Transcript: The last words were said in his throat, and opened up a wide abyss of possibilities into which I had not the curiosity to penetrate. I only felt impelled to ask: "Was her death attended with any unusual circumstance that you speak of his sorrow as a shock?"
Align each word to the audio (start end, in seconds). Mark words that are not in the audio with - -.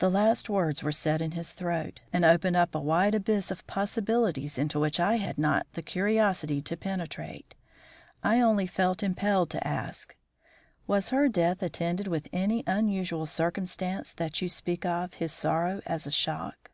The 0.00 0.10
last 0.10 0.50
words 0.50 0.82
were 0.82 0.92
said 0.92 1.22
in 1.22 1.30
his 1.30 1.54
throat, 1.54 2.00
and 2.12 2.26
opened 2.26 2.56
up 2.56 2.74
a 2.74 2.78
wide 2.78 3.14
abyss 3.14 3.50
of 3.50 3.66
possibilities 3.66 4.58
into 4.58 4.78
which 4.78 5.00
I 5.00 5.14
had 5.16 5.38
not 5.38 5.66
the 5.72 5.80
curiosity 5.80 6.60
to 6.60 6.76
penetrate. 6.76 7.54
I 8.22 8.40
only 8.42 8.66
felt 8.66 9.02
impelled 9.02 9.48
to 9.52 9.66
ask: 9.66 10.14
"Was 10.86 11.08
her 11.08 11.30
death 11.30 11.62
attended 11.62 12.06
with 12.06 12.28
any 12.34 12.64
unusual 12.66 13.24
circumstance 13.24 14.12
that 14.12 14.42
you 14.42 14.50
speak 14.50 14.84
of 14.84 15.14
his 15.14 15.32
sorrow 15.32 15.80
as 15.86 16.06
a 16.06 16.10
shock?" 16.12 16.70